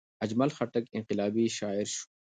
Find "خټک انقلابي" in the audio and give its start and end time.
0.57-1.45